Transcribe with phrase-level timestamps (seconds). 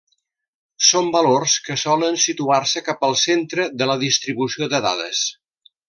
[0.85, 5.23] Són valors que solen situar-se cap al centre de la distribució de dades.